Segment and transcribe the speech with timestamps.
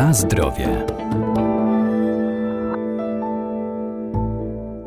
[0.00, 0.68] Na zdrowie.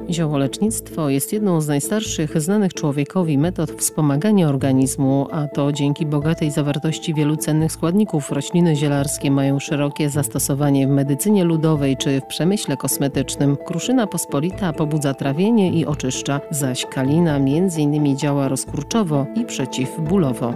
[0.09, 7.13] Ziołolecznictwo jest jedną z najstarszych znanych człowiekowi metod wspomagania organizmu, a to dzięki bogatej zawartości
[7.13, 13.57] wielu cennych składników rośliny zielarskie mają szerokie zastosowanie w medycynie ludowej czy w przemyśle kosmetycznym.
[13.66, 18.18] Kruszyna pospolita pobudza trawienie i oczyszcza, zaś kalina m.in.
[18.18, 20.54] działa rozkurczowo i przeciwbólowo.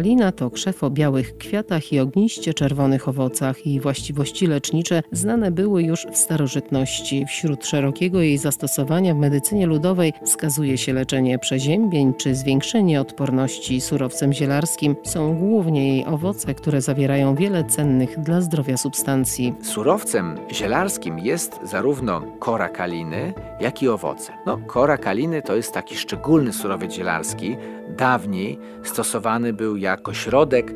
[0.00, 3.66] Kalina to krzew o białych kwiatach i ogniście czerwonych owocach.
[3.66, 7.26] i właściwości lecznicze znane były już w starożytności.
[7.26, 14.32] Wśród szerokiego jej zastosowania w medycynie ludowej wskazuje się leczenie przeziębień czy zwiększenie odporności surowcem
[14.32, 14.96] zielarskim.
[15.02, 19.54] Są głównie jej owoce, które zawierają wiele cennych dla zdrowia substancji.
[19.62, 24.32] Surowcem zielarskim jest zarówno kora kaliny, jak i owoce.
[24.46, 27.56] No, kora kaliny to jest taki szczególny surowiec zielarski.
[28.00, 30.72] Dawniej stosowany był jako środek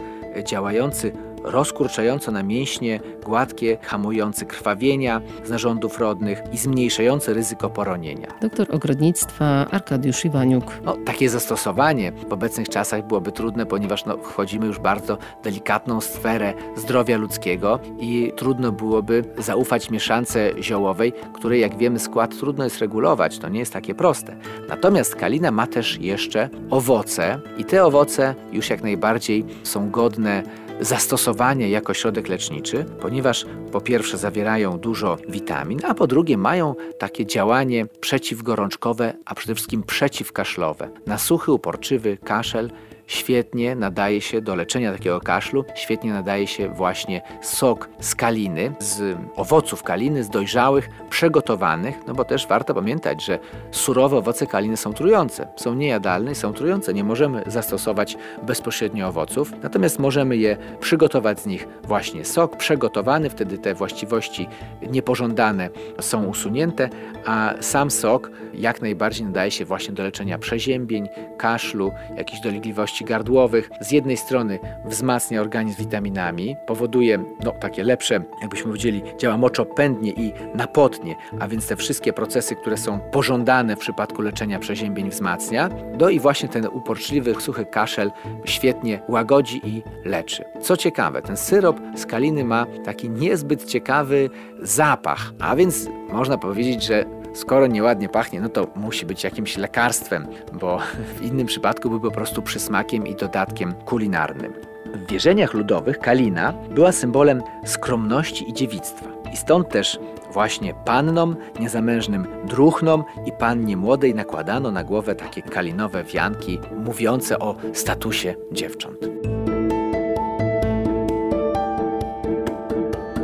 [0.46, 1.12] działający
[1.44, 8.28] rozkurczająco na mięśnie gładkie, hamujący krwawienia z narządów rodnych i zmniejszający ryzyko poronienia.
[8.40, 10.64] Doktor ogrodnictwa Arkadiusz Iwaniuk.
[10.84, 16.54] No, takie zastosowanie w obecnych czasach byłoby trudne, ponieważ no, wchodzimy już bardzo delikatną sferę
[16.76, 23.38] zdrowia ludzkiego i trudno byłoby zaufać mieszance ziołowej, której jak wiemy skład trudno jest regulować,
[23.38, 24.36] to nie jest takie proste.
[24.68, 30.42] Natomiast kalina ma też jeszcze owoce i te owoce już jak najbardziej są godne
[30.80, 37.26] zastosowanie jako środek leczniczy, ponieważ po pierwsze zawierają dużo witamin, a po drugie mają takie
[37.26, 40.90] działanie przeciwgorączkowe, a przede wszystkim przeciwkaszlowe.
[41.06, 42.70] Na suchy, uporczywy kaszel
[43.06, 49.18] świetnie nadaje się do leczenia takiego kaszlu, świetnie nadaje się właśnie sok z kaliny, z
[49.36, 53.38] owoców kaliny, z dojrzałych, przygotowanych, no bo też warto pamiętać, że
[53.70, 56.94] surowe owoce kaliny są trujące, są niejadalne i są trujące.
[56.94, 63.58] Nie możemy zastosować bezpośrednio owoców, natomiast możemy je przygotować z nich właśnie sok przygotowany, wtedy
[63.58, 64.48] te właściwości
[64.90, 65.70] niepożądane
[66.00, 66.88] są usunięte,
[67.24, 71.08] a sam sok jak najbardziej nadaje się właśnie do leczenia przeziębień,
[71.38, 73.70] kaszlu, jakichś dolegliwości gardłowych.
[73.80, 80.32] Z jednej strony wzmacnia organizm witaminami, powoduje no, takie lepsze, jakbyśmy powiedzieli, działa moczopędnie i
[80.54, 85.68] napotnie, a więc te wszystkie procesy, które są pożądane w przypadku leczenia przeziębień wzmacnia.
[85.98, 88.10] No i właśnie ten uporczliwy, suchy kaszel
[88.44, 90.44] świetnie łagodzi i leczy.
[90.60, 94.30] Co ciekawe, ten syrop z kaliny ma taki niezbyt ciekawy
[94.62, 97.04] zapach, a więc można powiedzieć, że
[97.34, 100.78] skoro nieładnie pachnie, no to musi być jakimś lekarstwem, bo
[101.16, 104.52] w innym przypadku był po prostu przysmakiem i dodatkiem kulinarnym.
[104.94, 109.06] W wierzeniach ludowych kalina była symbolem skromności i dziewictwa.
[109.32, 109.98] I stąd też
[110.32, 117.56] właśnie pannom, niezamężnym druchnom i pannie młodej nakładano na głowę takie kalinowe wianki mówiące o
[117.72, 118.98] statusie dziewcząt.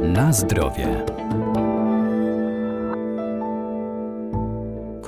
[0.03, 1.20] Na zdrowie.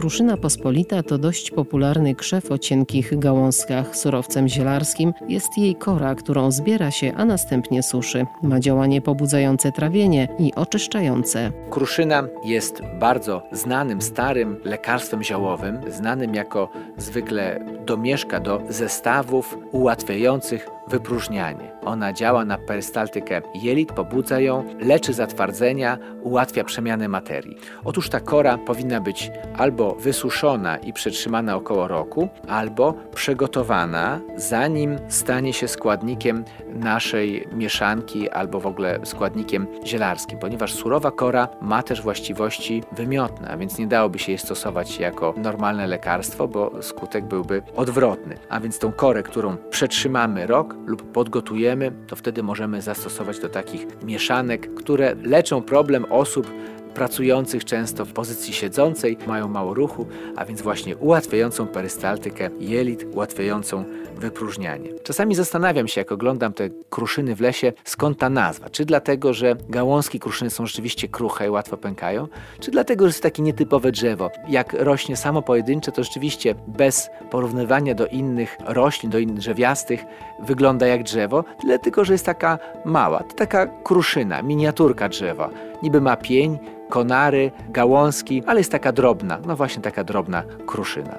[0.02, 3.96] Kruszyna pospolita to dość popularny krzew o cienkich gałązkach.
[3.96, 8.26] Surowcem zielarskim jest jej kora, którą zbiera się, a następnie suszy.
[8.42, 11.52] Ma działanie pobudzające trawienie i oczyszczające.
[11.70, 21.72] Kruszyna jest bardzo znanym, starym lekarstwem ziołowym, znanym jako zwykle domieszka do zestawów ułatwiających wypróżnianie.
[21.84, 27.56] Ona działa na perystaltykę jelit, pobudza ją, leczy zatwardzenia, ułatwia przemianę materii.
[27.84, 35.52] Otóż ta kora powinna być albo wysuszona i przetrzymana około roku, albo przygotowana, zanim stanie
[35.52, 36.44] się składnikiem
[36.74, 43.56] naszej mieszanki albo w ogóle składnikiem zielarskim, ponieważ surowa kora ma też właściwości wymiotne, a
[43.56, 48.36] więc nie dałoby się jej stosować jako normalne lekarstwo, bo skutek byłby odwrotny.
[48.48, 53.86] A więc tą korę, którą przetrzymamy rok lub podgotujemy, to wtedy możemy zastosować do takich
[54.02, 56.50] mieszanek, które leczą problem osób
[56.94, 60.06] pracujących często w pozycji siedzącej, mają mało ruchu,
[60.36, 63.84] a więc właśnie ułatwiającą perystaltykę jelit, ułatwiającą
[64.16, 64.88] wypróżnianie.
[65.02, 68.70] Czasami zastanawiam się, jak oglądam te kruszyny w lesie, skąd ta nazwa.
[68.70, 72.28] Czy dlatego, że gałązki kruszyny są rzeczywiście kruche i łatwo pękają,
[72.60, 74.30] czy dlatego, że jest takie nietypowe drzewo.
[74.48, 80.04] Jak rośnie samo pojedyncze, to rzeczywiście bez porównywania do innych roślin, do innych drzewiastych,
[80.42, 83.18] wygląda jak drzewo, tyle tylko, że jest taka mała.
[83.18, 85.50] To taka kruszyna, miniaturka drzewa.
[85.82, 86.58] Niby ma pień,
[86.88, 91.18] konary, gałązki, ale jest taka drobna, no właśnie taka drobna kruszyna.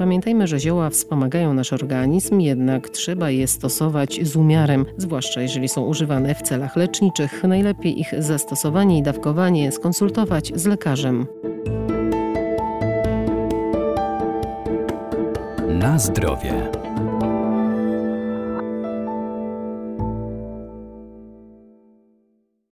[0.00, 5.82] Pamiętajmy, że zioła wspomagają nasz organizm, jednak trzeba je stosować z umiarem, zwłaszcza jeżeli są
[5.82, 7.44] używane w celach leczniczych.
[7.44, 11.26] Najlepiej ich zastosowanie i dawkowanie skonsultować z lekarzem.
[15.68, 16.79] Na zdrowie.